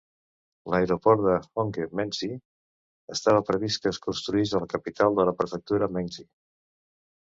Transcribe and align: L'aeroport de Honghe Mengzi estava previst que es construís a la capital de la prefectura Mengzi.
L'aeroport 0.73 1.21
de 1.25 1.35
Honghe 1.63 1.85
Mengzi 1.99 2.29
estava 3.17 3.45
previst 3.53 3.83
que 3.83 3.91
es 3.93 4.01
construís 4.07 4.55
a 4.57 4.63
la 4.65 4.71
capital 4.75 5.19
de 5.21 5.27
la 5.31 5.39
prefectura 5.43 5.91
Mengzi. 5.99 6.27